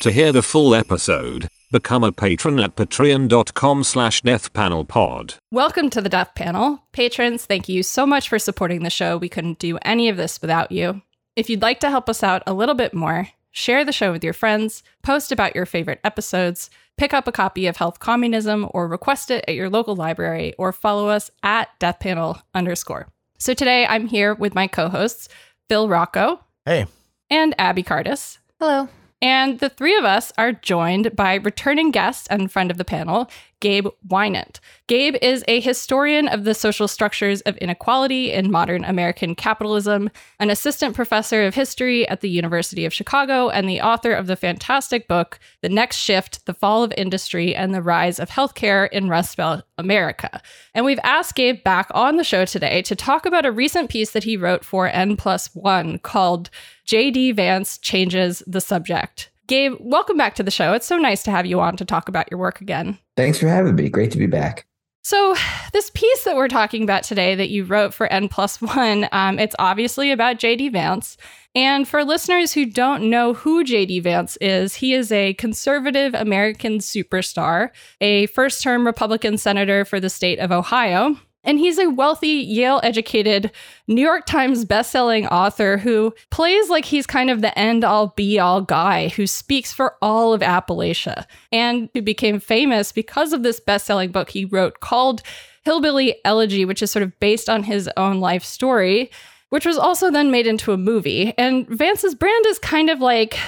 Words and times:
To 0.00 0.10
hear 0.10 0.32
the 0.32 0.42
full 0.42 0.74
episode, 0.74 1.48
become 1.70 2.02
a 2.04 2.10
patron 2.12 2.58
at 2.58 2.74
patreon.com 2.74 3.84
slash 3.84 4.22
deathpanelpod. 4.22 5.36
Welcome 5.52 5.90
to 5.90 6.00
the 6.00 6.08
Death 6.08 6.34
Panel. 6.34 6.82
Patrons, 6.92 7.44
thank 7.44 7.68
you 7.68 7.82
so 7.82 8.06
much 8.06 8.28
for 8.28 8.38
supporting 8.38 8.82
the 8.82 8.88
show. 8.90 9.18
We 9.18 9.28
couldn't 9.28 9.58
do 9.58 9.76
any 9.82 10.08
of 10.08 10.16
this 10.16 10.40
without 10.40 10.72
you. 10.72 11.02
If 11.36 11.50
you'd 11.50 11.60
like 11.62 11.80
to 11.80 11.90
help 11.90 12.08
us 12.08 12.22
out 12.22 12.42
a 12.46 12.54
little 12.54 12.74
bit 12.74 12.94
more, 12.94 13.28
share 13.50 13.84
the 13.84 13.92
show 13.92 14.10
with 14.10 14.24
your 14.24 14.32
friends, 14.32 14.82
post 15.02 15.32
about 15.32 15.54
your 15.54 15.66
favorite 15.66 16.00
episodes, 16.02 16.70
pick 16.96 17.12
up 17.12 17.28
a 17.28 17.32
copy 17.32 17.66
of 17.66 17.76
Health 17.76 17.98
Communism 17.98 18.68
or 18.72 18.88
request 18.88 19.30
it 19.30 19.44
at 19.46 19.54
your 19.54 19.68
local 19.68 19.96
library, 19.96 20.54
or 20.56 20.72
follow 20.72 21.08
us 21.10 21.30
at 21.42 21.68
deathpanel 21.78 22.40
underscore. 22.54 23.08
So 23.38 23.52
today 23.52 23.84
I'm 23.86 24.06
here 24.06 24.34
with 24.34 24.54
my 24.54 24.66
co-hosts, 24.66 25.28
Phil 25.68 25.88
Rocco 25.90 26.40
Hey. 26.64 26.86
and 27.28 27.54
Abby 27.58 27.82
Cardis. 27.82 28.38
Hello. 28.58 28.88
And 29.22 29.58
the 29.58 29.68
three 29.68 29.96
of 29.96 30.04
us 30.04 30.32
are 30.38 30.52
joined 30.52 31.14
by 31.14 31.34
returning 31.34 31.90
guest 31.90 32.26
and 32.30 32.50
friend 32.50 32.70
of 32.70 32.78
the 32.78 32.86
panel, 32.86 33.30
Gabe 33.60 33.88
Winant. 34.08 34.60
Gabe 34.86 35.16
is 35.20 35.44
a 35.46 35.60
historian 35.60 36.26
of 36.28 36.44
the 36.44 36.54
social 36.54 36.88
structures 36.88 37.42
of 37.42 37.58
inequality 37.58 38.32
in 38.32 38.50
modern 38.50 38.82
American 38.84 39.34
capitalism, 39.34 40.08
an 40.38 40.48
assistant 40.48 40.94
professor 40.94 41.44
of 41.44 41.54
history 41.54 42.08
at 42.08 42.22
the 42.22 42.30
University 42.30 42.86
of 42.86 42.94
Chicago, 42.94 43.50
and 43.50 43.68
the 43.68 43.82
author 43.82 44.14
of 44.14 44.26
the 44.26 44.36
fantastic 44.36 45.06
book, 45.06 45.38
The 45.60 45.68
Next 45.68 45.96
Shift 45.96 46.46
The 46.46 46.54
Fall 46.54 46.82
of 46.82 46.94
Industry 46.96 47.54
and 47.54 47.74
the 47.74 47.82
Rise 47.82 48.18
of 48.18 48.30
Healthcare 48.30 48.88
in 48.90 49.10
Rust 49.10 49.36
Belt 49.36 49.64
America. 49.76 50.40
And 50.72 50.86
we've 50.86 51.00
asked 51.04 51.34
Gabe 51.34 51.62
back 51.62 51.88
on 51.90 52.16
the 52.16 52.24
show 52.24 52.46
today 52.46 52.80
to 52.82 52.96
talk 52.96 53.26
about 53.26 53.44
a 53.44 53.52
recent 53.52 53.90
piece 53.90 54.12
that 54.12 54.24
he 54.24 54.38
wrote 54.38 54.64
for 54.64 54.88
N 54.88 55.18
Plus 55.18 55.54
One 55.54 55.98
called 55.98 56.48
JD 56.90 57.36
Vance 57.36 57.78
Changes 57.78 58.42
the 58.48 58.60
Subject. 58.60 59.30
Gabe, 59.46 59.76
welcome 59.78 60.16
back 60.16 60.34
to 60.34 60.42
the 60.42 60.50
show. 60.50 60.72
It's 60.72 60.86
so 60.86 60.98
nice 60.98 61.22
to 61.22 61.30
have 61.30 61.46
you 61.46 61.60
on 61.60 61.76
to 61.76 61.84
talk 61.84 62.08
about 62.08 62.28
your 62.32 62.40
work 62.40 62.60
again. 62.60 62.98
Thanks 63.16 63.38
for 63.38 63.46
having 63.46 63.76
me. 63.76 63.88
Great 63.88 64.10
to 64.10 64.18
be 64.18 64.26
back. 64.26 64.66
So, 65.04 65.36
this 65.72 65.90
piece 65.90 66.24
that 66.24 66.34
we're 66.34 66.48
talking 66.48 66.82
about 66.82 67.04
today 67.04 67.36
that 67.36 67.48
you 67.48 67.62
wrote 67.62 67.94
for 67.94 68.08
N 68.08 68.28
plus 68.28 68.60
one, 68.60 69.08
um, 69.12 69.38
it's 69.38 69.54
obviously 69.60 70.10
about 70.10 70.38
JD 70.38 70.72
Vance. 70.72 71.16
And 71.54 71.86
for 71.86 72.04
listeners 72.04 72.54
who 72.54 72.66
don't 72.66 73.08
know 73.08 73.34
who 73.34 73.62
JD 73.62 74.02
Vance 74.02 74.36
is, 74.40 74.74
he 74.74 74.92
is 74.92 75.12
a 75.12 75.34
conservative 75.34 76.12
American 76.14 76.78
superstar, 76.78 77.70
a 78.00 78.26
first 78.26 78.64
term 78.64 78.84
Republican 78.84 79.38
senator 79.38 79.84
for 79.84 80.00
the 80.00 80.10
state 80.10 80.40
of 80.40 80.50
Ohio. 80.50 81.16
And 81.42 81.58
he's 81.58 81.78
a 81.78 81.88
wealthy, 81.88 82.28
Yale 82.28 82.80
educated, 82.82 83.50
New 83.88 84.02
York 84.02 84.26
Times 84.26 84.64
bestselling 84.64 85.30
author 85.30 85.78
who 85.78 86.14
plays 86.30 86.68
like 86.68 86.84
he's 86.84 87.06
kind 87.06 87.30
of 87.30 87.40
the 87.40 87.56
end 87.58 87.82
all 87.82 88.08
be 88.08 88.38
all 88.38 88.60
guy 88.60 89.08
who 89.08 89.26
speaks 89.26 89.72
for 89.72 89.96
all 90.02 90.34
of 90.34 90.42
Appalachia 90.42 91.26
and 91.50 91.88
who 91.94 92.02
became 92.02 92.40
famous 92.40 92.92
because 92.92 93.32
of 93.32 93.42
this 93.42 93.60
bestselling 93.60 94.12
book 94.12 94.30
he 94.30 94.44
wrote 94.44 94.80
called 94.80 95.22
Hillbilly 95.62 96.16
Elegy, 96.24 96.64
which 96.64 96.82
is 96.82 96.90
sort 96.90 97.02
of 97.02 97.18
based 97.20 97.48
on 97.48 97.62
his 97.62 97.88
own 97.96 98.20
life 98.20 98.44
story, 98.44 99.10
which 99.48 99.66
was 99.66 99.78
also 99.78 100.10
then 100.10 100.30
made 100.30 100.46
into 100.46 100.72
a 100.72 100.78
movie. 100.78 101.34
And 101.38 101.66
Vance's 101.68 102.14
brand 102.14 102.46
is 102.46 102.58
kind 102.58 102.90
of 102.90 103.00
like 103.00 103.38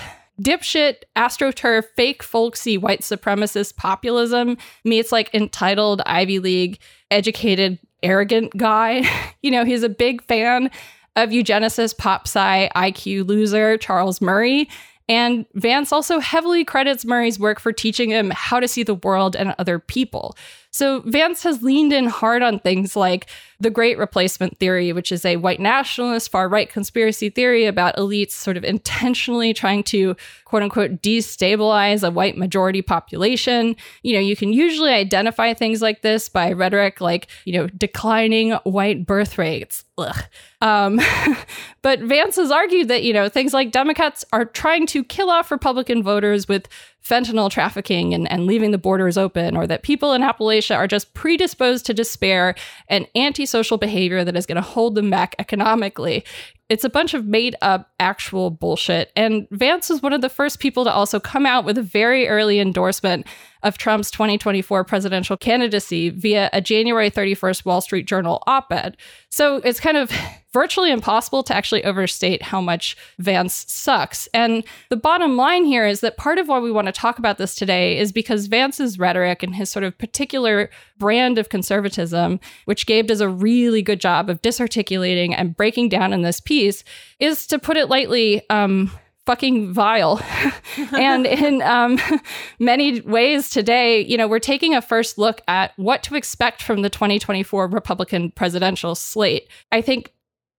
dipshit, 0.40 1.02
astroturf, 1.16 1.84
fake, 1.96 2.22
folksy, 2.22 2.78
white 2.78 3.00
supremacist 3.00 3.76
populism 3.76 4.56
meets 4.84 5.12
like 5.12 5.34
entitled 5.34 6.02
Ivy 6.06 6.38
League, 6.38 6.78
educated, 7.10 7.78
arrogant 8.02 8.56
guy. 8.56 9.02
you 9.42 9.50
know, 9.50 9.64
he's 9.64 9.82
a 9.82 9.88
big 9.88 10.22
fan 10.22 10.70
of 11.16 11.30
eugenicist 11.30 11.98
pop 11.98 12.26
IQ 12.26 13.26
loser 13.26 13.76
Charles 13.76 14.20
Murray. 14.20 14.68
And 15.12 15.44
Vance 15.52 15.92
also 15.92 16.20
heavily 16.20 16.64
credits 16.64 17.04
Murray's 17.04 17.38
work 17.38 17.60
for 17.60 17.70
teaching 17.70 18.08
him 18.08 18.32
how 18.34 18.60
to 18.60 18.66
see 18.66 18.82
the 18.82 18.94
world 18.94 19.36
and 19.36 19.54
other 19.58 19.78
people. 19.78 20.34
So 20.70 21.00
Vance 21.00 21.42
has 21.42 21.62
leaned 21.62 21.92
in 21.92 22.06
hard 22.06 22.40
on 22.40 22.58
things 22.58 22.96
like 22.96 23.26
the 23.60 23.68
Great 23.68 23.98
Replacement 23.98 24.58
Theory, 24.58 24.90
which 24.94 25.12
is 25.12 25.26
a 25.26 25.36
white 25.36 25.60
nationalist, 25.60 26.30
far 26.30 26.48
right 26.48 26.66
conspiracy 26.66 27.28
theory 27.28 27.66
about 27.66 27.94
elites 27.96 28.30
sort 28.30 28.56
of 28.56 28.64
intentionally 28.64 29.52
trying 29.52 29.82
to 29.84 30.16
quote 30.46 30.62
unquote 30.62 31.02
destabilize 31.02 32.02
a 32.02 32.10
white 32.10 32.38
majority 32.38 32.80
population. 32.80 33.76
You 34.02 34.14
know, 34.14 34.20
you 34.20 34.34
can 34.34 34.54
usually 34.54 34.92
identify 34.92 35.52
things 35.52 35.82
like 35.82 36.00
this 36.00 36.30
by 36.30 36.52
rhetoric 36.52 37.02
like, 37.02 37.28
you 37.44 37.52
know, 37.52 37.66
declining 37.66 38.52
white 38.64 39.04
birth 39.04 39.36
rates. 39.36 39.84
Ugh. 39.98 40.24
Um, 40.60 41.00
but 41.82 42.00
Vance 42.00 42.36
has 42.36 42.50
argued 42.50 42.88
that, 42.88 43.02
you 43.02 43.12
know, 43.12 43.28
things 43.28 43.52
like 43.52 43.72
Democrats 43.72 44.24
are 44.32 44.44
trying 44.44 44.86
to 44.86 45.04
kill 45.04 45.30
off 45.30 45.50
Republican 45.50 46.02
voters 46.02 46.48
with 46.48 46.68
fentanyl 47.02 47.50
trafficking 47.50 48.14
and, 48.14 48.30
and 48.30 48.46
leaving 48.46 48.70
the 48.70 48.78
borders 48.78 49.18
open, 49.18 49.56
or 49.56 49.66
that 49.66 49.82
people 49.82 50.12
in 50.12 50.22
Appalachia 50.22 50.76
are 50.76 50.86
just 50.86 51.14
predisposed 51.14 51.84
to 51.86 51.94
despair 51.94 52.54
and 52.88 53.06
antisocial 53.16 53.78
behavior 53.78 54.24
that 54.24 54.36
is 54.36 54.46
going 54.46 54.56
to 54.56 54.62
hold 54.62 54.94
them 54.94 55.10
back 55.10 55.34
economically. 55.38 56.24
It's 56.68 56.84
a 56.84 56.90
bunch 56.90 57.12
of 57.12 57.26
made 57.26 57.54
up 57.60 57.90
actual 58.00 58.50
bullshit. 58.50 59.12
And 59.14 59.46
Vance 59.50 59.90
was 59.90 60.00
one 60.00 60.14
of 60.14 60.22
the 60.22 60.30
first 60.30 60.58
people 60.58 60.84
to 60.84 60.92
also 60.92 61.20
come 61.20 61.44
out 61.44 61.64
with 61.64 61.76
a 61.76 61.82
very 61.82 62.28
early 62.28 62.60
endorsement 62.60 63.26
of 63.62 63.76
Trump's 63.76 64.10
2024 64.10 64.84
presidential 64.84 65.36
candidacy 65.36 66.08
via 66.08 66.48
a 66.52 66.62
January 66.62 67.10
31st 67.10 67.66
Wall 67.66 67.80
Street 67.80 68.06
Journal 68.06 68.42
op 68.46 68.72
ed. 68.72 68.96
So 69.28 69.56
it's 69.56 69.80
kind 69.80 69.96
of 69.96 70.10
virtually 70.52 70.90
impossible 70.90 71.42
to 71.44 71.54
actually 71.54 71.84
overstate 71.84 72.42
how 72.42 72.60
much 72.60 72.96
Vance 73.18 73.64
sucks. 73.68 74.28
And 74.34 74.64
the 74.90 74.96
bottom 74.96 75.36
line 75.36 75.64
here 75.64 75.86
is 75.86 76.00
that 76.00 76.16
part 76.16 76.38
of 76.38 76.48
why 76.48 76.58
we 76.58 76.70
want 76.70 76.86
to 76.86 76.92
talk 76.92 77.18
about 77.18 77.38
this 77.38 77.54
today 77.54 77.98
is 77.98 78.12
because 78.12 78.46
Vance's 78.46 78.98
rhetoric 78.98 79.42
and 79.42 79.54
his 79.54 79.70
sort 79.70 79.84
of 79.84 79.96
particular 79.96 80.70
brand 80.98 81.38
of 81.38 81.48
conservatism, 81.48 82.40
which 82.66 82.86
Gabe 82.86 83.06
does 83.06 83.20
a 83.20 83.28
really 83.28 83.82
good 83.82 84.00
job 84.00 84.28
of 84.28 84.42
disarticulating 84.42 85.34
and 85.34 85.56
breaking 85.56 85.88
down 85.88 86.12
in 86.12 86.22
this 86.22 86.40
piece, 86.40 86.84
is 87.18 87.46
to 87.46 87.58
put 87.58 87.76
it 87.76 87.88
lightly, 87.88 88.48
um, 88.50 88.90
fucking 89.26 89.72
vile. 89.72 90.20
and 90.92 91.26
in 91.26 91.62
um, 91.62 91.98
many 92.58 93.00
ways 93.02 93.50
today, 93.50 94.00
you 94.00 94.16
know, 94.16 94.28
we're 94.28 94.38
taking 94.38 94.74
a 94.74 94.82
first 94.82 95.18
look 95.18 95.40
at 95.48 95.72
what 95.76 96.02
to 96.02 96.16
expect 96.16 96.62
from 96.62 96.82
the 96.82 96.90
2024 96.90 97.68
Republican 97.68 98.30
presidential 98.32 98.94
slate. 98.94 99.48
I 99.70 99.80
think 99.80 100.12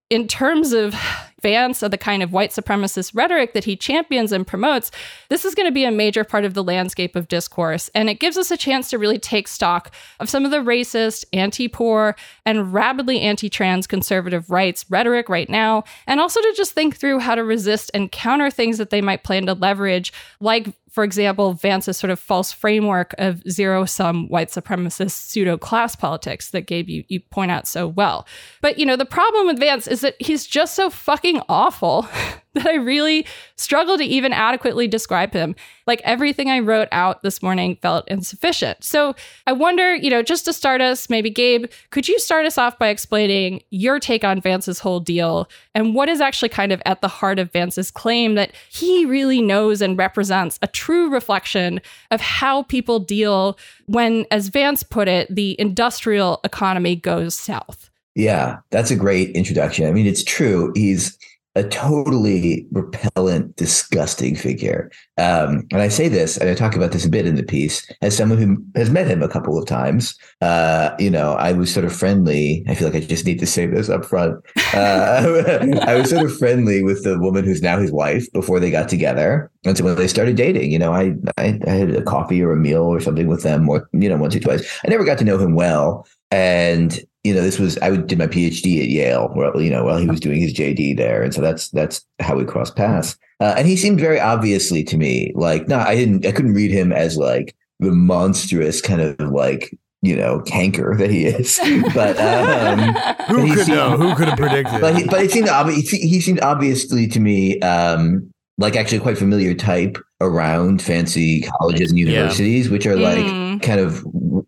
in 0.09 0.27
terms 0.27 0.73
of 0.73 0.95
Vance 1.43 1.83
of 1.83 1.91
the 1.91 1.97
kind 1.97 2.23
of 2.23 2.33
white 2.33 2.49
supremacist 2.49 3.13
rhetoric 3.13 3.53
that 3.53 3.65
he 3.65 3.75
champions 3.75 4.31
and 4.31 4.47
promotes, 4.47 4.89
this 5.29 5.45
is 5.45 5.53
going 5.53 5.67
to 5.67 5.71
be 5.71 5.83
a 5.83 5.91
major 5.91 6.23
part 6.23 6.45
of 6.45 6.55
the 6.55 6.63
landscape 6.63 7.15
of 7.15 7.27
discourse. 7.27 7.89
And 7.93 8.09
it 8.09 8.19
gives 8.19 8.37
us 8.37 8.49
a 8.49 8.57
chance 8.57 8.89
to 8.89 8.97
really 8.97 9.19
take 9.19 9.47
stock 9.47 9.93
of 10.19 10.29
some 10.29 10.45
of 10.45 10.51
the 10.51 10.57
racist, 10.57 11.25
anti 11.33 11.67
poor, 11.67 12.15
and 12.45 12.73
rabidly 12.73 13.19
anti 13.19 13.49
trans 13.49 13.85
conservative 13.85 14.49
rights 14.49 14.85
rhetoric 14.89 15.29
right 15.29 15.49
now, 15.49 15.83
and 16.07 16.19
also 16.19 16.41
to 16.41 16.53
just 16.57 16.71
think 16.71 16.95
through 16.95 17.19
how 17.19 17.35
to 17.35 17.43
resist 17.43 17.91
and 17.93 18.11
counter 18.11 18.49
things 18.49 18.79
that 18.79 18.89
they 18.89 19.01
might 19.01 19.23
plan 19.23 19.45
to 19.45 19.53
leverage, 19.53 20.11
like 20.39 20.73
for 20.93 21.03
example, 21.03 21.53
Vance's 21.53 21.97
sort 21.97 22.11
of 22.11 22.19
false 22.19 22.51
framework 22.51 23.15
of 23.17 23.41
zero 23.49 23.83
sum 23.83 24.27
white 24.27 24.49
supremacist 24.49 25.13
pseudo 25.13 25.57
class 25.57 25.95
politics 25.95 26.51
that 26.51 26.67
Gabe 26.67 26.87
you, 26.87 27.03
you 27.07 27.19
point 27.19 27.49
out 27.49 27.67
so 27.67 27.87
well. 27.87 28.27
But 28.61 28.77
you 28.77 28.85
know, 28.85 28.95
the 28.95 29.03
problem 29.03 29.47
with 29.47 29.57
Vance 29.57 29.87
is 29.87 30.01
that 30.01 30.15
he's 30.19 30.45
just 30.45 30.75
so 30.75 30.91
fucking 30.91 31.32
awful 31.49 32.07
that 32.53 32.67
I 32.67 32.75
really 32.75 33.25
struggle 33.55 33.97
to 33.97 34.03
even 34.03 34.31
adequately 34.31 34.87
describe 34.87 35.33
him. 35.33 35.55
Like 35.87 36.01
everything 36.03 36.49
I 36.49 36.59
wrote 36.59 36.87
out 36.91 37.23
this 37.23 37.41
morning 37.41 37.77
felt 37.81 38.07
insufficient. 38.07 38.83
So 38.83 39.15
I 39.47 39.53
wonder, 39.53 39.95
you 39.95 40.09
know, 40.09 40.21
just 40.21 40.45
to 40.45 40.53
start 40.53 40.79
us, 40.79 41.09
maybe 41.09 41.29
Gabe, 41.29 41.65
could 41.89 42.07
you 42.07 42.19
start 42.19 42.45
us 42.45 42.57
off 42.57 42.77
by 42.77 42.89
explaining 42.89 43.63
your 43.71 43.99
take 43.99 44.23
on 44.23 44.39
Vance's 44.39 44.79
whole 44.79 44.99
deal 44.99 45.49
and 45.73 45.95
what 45.95 46.09
is 46.09 46.21
actually 46.21 46.49
kind 46.49 46.71
of 46.71 46.81
at 46.85 47.01
the 47.01 47.07
heart 47.07 47.39
of 47.39 47.51
Vance's 47.51 47.89
claim 47.89 48.35
that 48.35 48.53
he 48.69 49.05
really 49.05 49.41
knows 49.41 49.81
and 49.81 49.97
represents 49.97 50.59
a 50.61 50.67
true 50.67 51.09
reflection 51.09 51.81
of 52.11 52.21
how 52.21 52.63
people 52.63 52.99
deal 52.99 53.57
when, 53.87 54.25
as 54.29 54.49
Vance 54.49 54.83
put 54.83 55.07
it, 55.07 55.33
the 55.33 55.59
industrial 55.59 56.39
economy 56.43 56.95
goes 56.95 57.33
south? 57.33 57.89
Yeah, 58.15 58.57
that's 58.69 58.91
a 58.91 58.95
great 58.95 59.31
introduction. 59.35 59.87
I 59.87 59.91
mean, 59.91 60.05
it's 60.05 60.23
true. 60.23 60.71
He's 60.75 61.17
a 61.55 61.63
totally 61.63 62.65
repellent, 62.71 63.55
disgusting 63.55 64.35
figure. 64.35 64.89
Um, 65.19 65.67
and 65.71 65.81
I 65.81 65.87
say 65.87 66.07
this, 66.07 66.35
and 66.37 66.49
I 66.49 66.55
talk 66.55 66.75
about 66.75 66.91
this 66.91 67.05
a 67.05 67.09
bit 67.09 67.27
in 67.27 67.35
the 67.35 67.43
piece, 67.43 67.87
as 68.01 68.17
someone 68.17 68.39
who 68.39 68.57
has 68.75 68.89
met 68.89 69.05
him 69.05 69.21
a 69.21 69.29
couple 69.29 69.57
of 69.59 69.67
times. 69.67 70.15
Uh, 70.41 70.95
you 70.97 71.11
know, 71.11 71.33
I 71.33 71.53
was 71.53 71.71
sort 71.71 71.85
of 71.85 71.95
friendly. 71.95 72.63
I 72.67 72.73
feel 72.73 72.87
like 72.87 73.03
I 73.03 73.05
just 73.05 73.25
need 73.25 73.37
to 73.39 73.45
say 73.45 73.67
this 73.67 73.87
up 73.87 74.03
front. 74.03 74.43
Uh, 74.73 75.43
I 75.85 75.95
was 75.95 76.09
sort 76.09 76.25
of 76.25 76.35
friendly 76.35 76.81
with 76.81 77.03
the 77.03 77.19
woman 77.19 77.43
who's 77.43 77.61
now 77.61 77.77
his 77.77 77.91
wife 77.91 78.31
before 78.33 78.59
they 78.59 78.71
got 78.71 78.89
together. 78.89 79.51
And 79.63 79.77
so 79.77 79.83
when 79.83 79.95
they 79.95 80.07
started 80.07 80.35
dating, 80.35 80.71
you 80.71 80.79
know, 80.79 80.93
I, 80.93 81.13
I, 81.37 81.59
I 81.67 81.69
had 81.69 81.91
a 81.91 82.01
coffee 82.01 82.41
or 82.41 82.51
a 82.53 82.57
meal 82.57 82.83
or 82.83 82.99
something 82.99 83.27
with 83.27 83.43
them, 83.43 83.69
or, 83.69 83.87
you 83.93 84.09
know, 84.09 84.17
once 84.17 84.35
or 84.35 84.39
twice. 84.39 84.67
I 84.83 84.89
never 84.89 85.03
got 85.03 85.19
to 85.19 85.23
know 85.23 85.37
him 85.37 85.53
well. 85.53 86.07
And 86.31 86.99
you 87.23 87.33
know, 87.33 87.41
this 87.41 87.57
was 87.59 87.77
I 87.81 87.95
did 87.95 88.17
my 88.17 88.27
PhD 88.27 88.81
at 88.81 88.89
Yale, 88.89 89.29
where 89.33 89.55
you 89.59 89.69
know, 89.69 89.85
while 89.85 89.97
he 89.97 90.07
was 90.07 90.19
doing 90.19 90.41
his 90.41 90.53
JD 90.53 90.97
there, 90.97 91.23
and 91.23 91.33
so 91.33 91.41
that's 91.41 91.69
that's 91.69 92.05
how 92.19 92.35
we 92.35 92.43
crossed 92.45 92.75
paths. 92.75 93.17
Uh, 93.39 93.53
and 93.57 93.67
he 93.67 93.75
seemed 93.75 93.99
very 93.99 94.19
obviously 94.19 94.83
to 94.85 94.97
me 94.97 95.31
like 95.35 95.67
no, 95.67 95.79
I 95.79 95.95
didn't, 95.95 96.25
I 96.25 96.31
couldn't 96.31 96.53
read 96.53 96.71
him 96.71 96.91
as 96.93 97.17
like 97.17 97.55
the 97.79 97.91
monstrous 97.91 98.81
kind 98.81 99.01
of 99.01 99.19
like 99.31 99.77
you 100.01 100.15
know 100.15 100.41
canker 100.41 100.95
that 100.97 101.09
he 101.09 101.25
is. 101.25 101.59
But 101.93 102.17
um, 102.19 102.93
Who 103.29 103.43
he 103.43 103.53
could 103.55 103.65
seemed- 103.65 103.77
know? 103.77 103.97
Who 103.97 104.15
could 104.15 104.27
have 104.27 104.37
predicted? 104.37 104.81
but 104.81 104.95
he, 104.97 105.03
but 105.05 105.21
it 105.23 105.31
seemed 105.31 105.47
obvi- 105.47 105.87
he 105.89 105.97
he 106.07 106.19
seemed 106.21 106.41
obviously 106.41 107.07
to 107.07 107.19
me 107.19 107.59
um, 107.61 108.29
like 108.57 108.75
actually 108.75 108.99
quite 108.99 109.17
familiar 109.17 109.53
type 109.53 109.97
around 110.21 110.81
fancy 110.81 111.41
colleges 111.41 111.89
and 111.89 111.99
universities, 111.99 112.69
which 112.69 112.85
are 112.85 112.95
like 112.97 113.17
Mm. 113.25 113.61
kind 113.61 113.79
of 113.79 114.03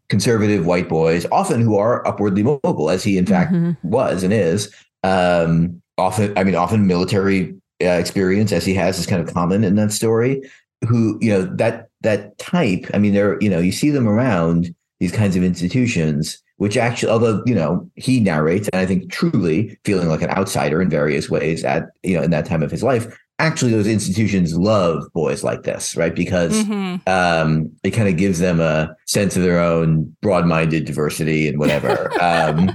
conservative 0.09 0.65
white 0.65 0.87
boys, 0.89 1.25
often 1.31 1.61
who 1.61 1.77
are 1.77 2.05
upwardly 2.07 2.43
mobile, 2.43 2.89
as 2.89 3.03
he 3.03 3.17
in 3.17 3.25
fact 3.25 3.53
Mhm. 3.53 3.77
was 3.83 4.23
and 4.23 4.33
is. 4.33 4.69
Um, 5.03 5.81
often, 5.97 6.33
I 6.37 6.43
mean, 6.43 6.55
often 6.55 6.87
military 6.87 7.55
uh, 7.83 7.87
experience, 7.87 8.51
as 8.51 8.65
he 8.65 8.73
has, 8.73 8.97
is 8.99 9.05
kind 9.05 9.21
of 9.21 9.33
common 9.33 9.63
in 9.63 9.75
that 9.75 9.91
story. 9.91 10.41
Who 10.87 11.17
you 11.21 11.31
know 11.31 11.43
that 11.55 11.87
that 12.01 12.37
type. 12.37 12.85
I 12.93 12.99
mean, 12.99 13.13
there 13.13 13.37
you 13.41 13.49
know 13.49 13.59
you 13.59 13.71
see 13.71 13.89
them 13.89 14.07
around 14.07 14.73
these 14.99 15.11
kinds 15.11 15.35
of 15.35 15.43
institutions, 15.43 16.41
which 16.57 16.77
actually, 16.77 17.11
although 17.11 17.41
you 17.45 17.55
know 17.55 17.89
he 17.95 18.19
narrates, 18.19 18.69
and 18.71 18.79
I 18.79 18.85
think 18.85 19.11
truly 19.11 19.77
feeling 19.83 20.07
like 20.09 20.21
an 20.21 20.29
outsider 20.29 20.81
in 20.81 20.89
various 20.89 21.29
ways 21.29 21.63
at 21.63 21.87
you 22.03 22.15
know 22.15 22.23
in 22.23 22.31
that 22.31 22.45
time 22.45 22.61
of 22.63 22.71
his 22.71 22.83
life. 22.83 23.07
Actually, 23.37 23.71
those 23.71 23.87
institutions 23.87 24.57
love 24.57 25.03
boys 25.13 25.43
like 25.43 25.63
this, 25.63 25.95
right? 25.97 26.15
Because 26.15 26.53
Mhm. 26.63 27.05
um, 27.07 27.69
it 27.83 27.91
kind 27.91 28.07
of 28.07 28.15
gives 28.15 28.39
them 28.39 28.61
a 28.61 28.95
sense 29.07 29.35
of 29.35 29.43
their 29.43 29.59
own 29.59 30.15
broad-minded 30.21 30.85
diversity 30.85 31.47
and 31.49 31.59
whatever. 31.59 32.11
um, 32.21 32.71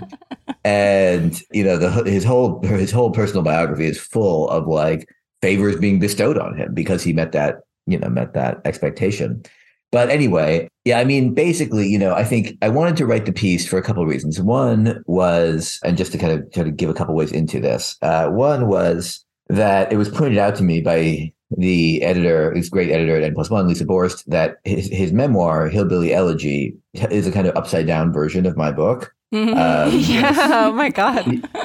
and 0.64 1.40
you 1.52 1.64
know, 1.64 1.78
the 1.78 1.90
his 2.10 2.24
whole 2.24 2.60
his 2.62 2.90
whole 2.90 3.10
personal 3.10 3.42
biography 3.42 3.86
is 3.86 3.98
full 3.98 4.48
of 4.50 4.66
like 4.66 5.08
favors 5.40 5.76
being 5.76 5.98
bestowed 5.98 6.36
on 6.36 6.56
him 6.56 6.74
because 6.74 7.02
he 7.02 7.14
met 7.14 7.32
that 7.32 7.60
you 7.86 7.98
know 7.98 8.08
met 8.10 8.34
that 8.34 8.58
expectation. 8.66 9.42
But 9.92 10.10
anyway, 10.10 10.68
yeah, 10.84 11.00
I 11.00 11.04
mean, 11.04 11.34
basically, 11.34 11.88
you 11.88 11.98
know, 11.98 12.14
I 12.14 12.22
think 12.22 12.56
I 12.62 12.68
wanted 12.68 12.96
to 12.98 13.06
write 13.06 13.26
the 13.26 13.32
piece 13.32 13.66
for 13.66 13.76
a 13.76 13.82
couple 13.82 14.02
of 14.02 14.08
reasons. 14.08 14.40
One 14.40 15.02
was, 15.06 15.80
and 15.84 15.96
just 15.96 16.12
to 16.12 16.18
kind 16.18 16.32
of 16.38 16.52
try 16.52 16.62
to 16.62 16.70
give 16.70 16.90
a 16.90 16.94
couple 16.94 17.14
ways 17.16 17.32
into 17.32 17.58
this, 17.60 17.96
uh, 18.02 18.28
one 18.28 18.68
was 18.68 19.24
that 19.50 19.92
it 19.92 19.96
was 19.96 20.08
pointed 20.08 20.38
out 20.38 20.56
to 20.56 20.62
me 20.62 20.80
by 20.80 21.32
the 21.56 22.02
editor, 22.02 22.52
this 22.54 22.68
great 22.68 22.90
editor 22.90 23.16
at 23.16 23.22
N 23.24 23.34
plus 23.34 23.50
one, 23.50 23.66
Lisa 23.66 23.84
Borst, 23.84 24.24
that 24.26 24.58
his, 24.64 24.86
his 24.88 25.12
memoir, 25.12 25.68
Hillbilly 25.68 26.14
Elegy, 26.14 26.76
is 26.94 27.26
a 27.26 27.32
kind 27.32 27.46
of 27.46 27.56
upside 27.56 27.86
down 27.86 28.12
version 28.12 28.46
of 28.46 28.56
my 28.56 28.70
book. 28.70 29.12
Mhm. 29.34 29.56
Um, 29.56 29.98
Yeah. 30.00 30.66
Oh 30.66 30.72
my 30.72 30.88
God. 30.90 31.24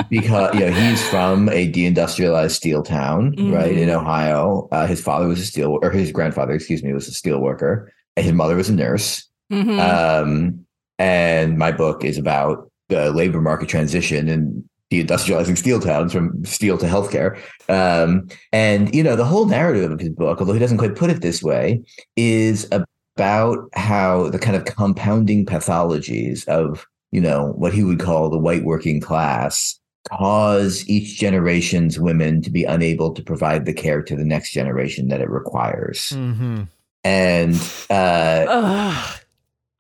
because 0.10 0.54
you 0.56 0.60
know 0.62 0.72
he's 0.72 1.08
from 1.10 1.50
a 1.50 1.72
deindustrialized 1.72 2.52
steel 2.52 2.84
town, 2.84 3.36
right 3.52 3.78
in 3.78 3.90
Mhm. 3.90 3.94
Ohio. 3.96 4.68
Uh, 4.72 4.86
his 4.88 5.02
father 5.02 5.28
was 5.28 5.40
a 5.40 5.46
steel, 5.46 5.78
or 5.82 5.92
his 5.92 6.12
grandfather, 6.12 6.54
excuse 6.54 6.84
me, 6.84 6.94
was 6.94 7.08
a 7.08 7.12
steel 7.14 7.40
worker. 7.40 7.92
And 8.18 8.24
his 8.26 8.34
mother 8.34 8.56
was 8.56 8.70
a 8.70 8.74
nurse. 8.74 9.28
Mhm. 9.52 9.80
Um, 9.80 10.60
and 10.98 11.58
my 11.58 11.72
book 11.72 12.04
is 12.06 12.18
about 12.18 12.72
the 12.90 13.12
labor 13.12 13.42
market 13.42 13.68
transition 13.68 14.30
and 14.30 14.64
deindustrializing 14.92 15.58
steel 15.58 15.80
towns 15.80 16.14
from 16.14 16.44
steel 16.46 16.78
to 16.78 16.86
healthcare. 16.86 17.40
Um, 17.70 18.28
and 18.52 18.94
you 18.94 19.04
know 19.04 19.16
the 19.16 19.26
whole 19.26 19.46
narrative 19.46 19.92
of 19.92 20.00
his 20.00 20.10
book, 20.10 20.40
although 20.40 20.54
he 20.54 20.60
doesn't 20.60 20.78
quite 20.78 20.96
put 20.96 21.10
it 21.10 21.22
this 21.22 21.42
way, 21.42 21.82
is 22.16 22.70
about 22.72 23.70
how 23.74 24.30
the 24.30 24.40
kind 24.40 24.56
of 24.56 24.66
compounding 24.66 25.46
pathologies 25.46 26.48
of 26.48 26.86
you 27.12 27.22
know 27.22 27.54
what 27.56 27.74
he 27.74 27.84
would 27.84 28.00
call 28.00 28.30
the 28.30 28.38
white 28.38 28.64
working 28.64 29.00
class 29.00 29.80
cause 30.10 30.88
each 30.88 31.18
generation's 31.18 32.00
women 32.00 32.40
to 32.40 32.52
be 32.52 32.64
unable 32.64 33.12
to 33.12 33.24
provide 33.24 33.66
the 33.66 33.74
care 33.74 34.04
to 34.04 34.16
the 34.16 34.24
next 34.24 34.52
generation 34.52 35.08
that 35.08 35.20
it 35.20 35.30
requires. 35.30 36.12
Hmm 36.12 36.64
and 37.06 37.54
uh, 37.92 39.08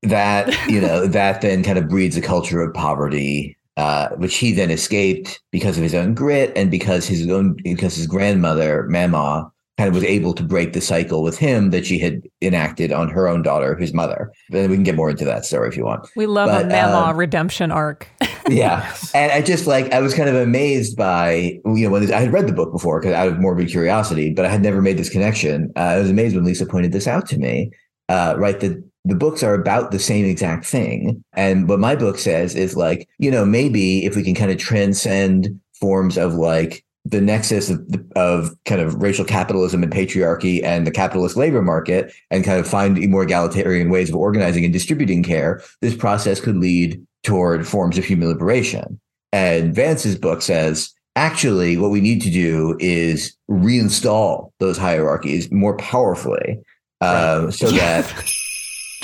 that 0.04 0.70
you 0.70 0.80
know 0.82 1.08
that 1.08 1.42
then 1.42 1.64
kind 1.64 1.78
of 1.78 1.90
breeds 1.90 2.16
a 2.16 2.22
culture 2.22 2.62
of 2.62 2.74
poverty 2.74 3.58
uh, 3.78 4.10
which 4.16 4.38
he 4.38 4.52
then 4.52 4.72
escaped 4.72 5.42
because 5.52 5.78
of 5.78 5.84
his 5.84 5.94
own 5.94 6.14
grit 6.14 6.52
and 6.56 6.72
because 6.72 7.08
his 7.08 7.28
own 7.30 7.56
because 7.64 7.96
his 7.96 8.08
grandmother 8.08 8.88
Mamaw 8.90 9.50
kind 9.78 9.90
of 9.90 9.94
was 9.94 10.06
able 10.06 10.34
to 10.34 10.44
break 10.44 10.72
the 10.72 10.80
cycle 10.80 11.22
with 11.22 11.38
him 11.38 11.72
that 11.72 11.86
she 11.86 12.00
had 12.00 12.22
enacted 12.42 12.94
on 12.94 13.10
her 13.10 13.28
own 13.28 13.42
daughter 13.42 13.76
his 13.76 13.94
mother. 13.94 14.32
Then 14.50 14.70
we 14.70 14.78
can 14.78 14.84
get 14.84 14.96
more 14.96 15.10
into 15.10 15.26
that 15.26 15.44
story 15.44 15.68
if 15.68 15.76
you 15.76 15.84
want. 15.84 16.08
We 16.16 16.26
love 16.28 16.50
But, 16.50 16.66
a 16.66 16.70
Mamaw 16.70 17.10
um, 17.10 17.18
redemption 17.18 17.72
arc. 17.72 18.08
yeah. 18.50 18.96
And 19.14 19.32
i 19.32 19.42
just 19.42 19.68
like 19.68 19.92
i 19.92 20.00
was 20.00 20.14
kind 20.14 20.30
of 20.30 20.36
amazed 20.36 20.96
by 20.96 21.60
you 21.66 21.86
know 21.86 21.90
when 21.90 22.02
this, 22.02 22.12
i 22.12 22.22
had 22.22 22.32
read 22.32 22.48
the 22.48 22.54
book 22.54 22.72
before 22.72 23.00
because 23.00 23.14
out 23.14 23.28
of 23.28 23.40
morbid 23.40 23.70
curiosity 23.70 24.34
but 24.34 24.46
i 24.46 24.50
had 24.50 24.62
never 24.62 24.82
made 24.82 24.98
this 24.98 25.10
connection. 25.10 25.72
Uh, 25.76 25.80
i 25.80 26.00
was 26.00 26.10
amazed 26.10 26.36
when 26.36 26.46
lisa 26.46 26.66
pointed 26.66 26.92
this 26.92 27.08
out 27.08 27.28
to 27.28 27.38
me 27.38 27.72
uh, 28.08 28.36
right 28.38 28.60
that 28.60 28.82
the 29.06 29.16
books 29.16 29.44
are 29.44 29.54
about 29.54 29.92
the 29.92 30.00
same 30.00 30.26
exact 30.26 30.66
thing. 30.66 31.24
And 31.34 31.70
what 31.70 31.80
my 31.80 31.96
book 31.96 32.18
says 32.18 32.56
is 32.56 32.76
like 32.76 33.08
you 33.20 33.32
know 33.32 33.46
maybe 33.46 34.06
if 34.06 34.16
we 34.16 34.24
can 34.24 34.36
kind 34.36 34.52
of 34.52 34.58
transcend 34.58 35.60
forms 35.80 36.18
of 36.18 36.34
like 36.34 36.84
the 37.08 37.22
nexus 37.22 37.70
of, 37.70 37.80
of 38.16 38.52
kind 38.66 38.82
of 38.82 38.96
racial 38.96 39.24
capitalism 39.24 39.84
and 39.84 39.92
patriarchy 39.92 40.64
and 40.64 40.88
the 40.88 40.92
capitalist 40.92 41.38
labor 41.38 41.62
market 41.62 42.12
and 42.32 42.44
kind 42.44 42.60
of 42.60 42.68
find 42.68 43.00
more 43.10 43.24
egalitarian 43.24 43.92
ways 43.92 44.10
of 44.10 44.16
organizing 44.16 44.64
and 44.64 44.74
distributing 44.74 45.22
care 45.22 45.62
this 45.82 45.96
process 45.96 46.42
could 46.42 46.58
lead 46.58 47.00
toward 47.24 47.68
forms 47.68 47.98
of 47.98 48.06
human 48.06 48.28
liberation. 48.28 49.00
And 49.32 49.76
Vance's 49.76 50.18
book 50.18 50.42
says, 50.42 50.94
actually, 51.16 51.76
what 51.78 51.92
we 51.92 52.02
need 52.02 52.22
to 52.22 52.32
do 52.32 52.78
is 52.80 53.36
reinstall 53.50 54.52
those 54.60 54.78
hierarchies 54.78 55.52
more 55.52 55.76
powerfully 55.78 56.60
um, 57.02 57.52
so 57.52 57.70
that 57.72 58.06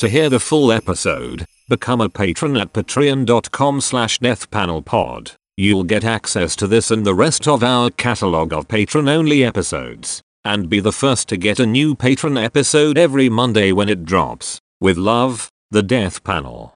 To 0.01 0.09
hear 0.09 0.31
the 0.31 0.39
full 0.39 0.71
episode, 0.71 1.45
become 1.69 2.01
a 2.01 2.09
patron 2.09 2.57
at 2.57 2.73
patreon.com 2.73 3.81
slash 3.81 4.17
deathpanelpod. 4.17 5.35
You'll 5.55 5.83
get 5.83 6.03
access 6.03 6.55
to 6.55 6.65
this 6.65 6.89
and 6.89 7.05
the 7.05 7.13
rest 7.13 7.47
of 7.47 7.61
our 7.63 7.91
catalog 7.91 8.51
of 8.51 8.67
patron-only 8.67 9.43
episodes, 9.43 10.23
and 10.43 10.71
be 10.71 10.79
the 10.79 10.91
first 10.91 11.29
to 11.29 11.37
get 11.37 11.59
a 11.59 11.67
new 11.67 11.93
patron 11.93 12.35
episode 12.35 12.97
every 12.97 13.29
Monday 13.29 13.71
when 13.71 13.89
it 13.89 14.03
drops. 14.03 14.59
With 14.79 14.97
love, 14.97 15.51
the 15.69 15.83
Death 15.83 16.23
Panel. 16.23 16.73